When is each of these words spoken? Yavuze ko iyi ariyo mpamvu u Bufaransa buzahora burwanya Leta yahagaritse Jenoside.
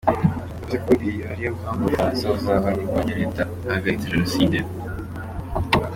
Yavuze 0.49 0.75
ko 0.83 0.91
iyi 1.07 1.21
ariyo 1.31 1.51
mpamvu 1.57 1.83
u 1.83 1.87
Bufaransa 1.93 2.23
buzahora 2.33 2.69
burwanya 2.77 3.13
Leta 3.21 3.41
yahagaritse 3.65 4.05
Jenoside. 4.13 4.57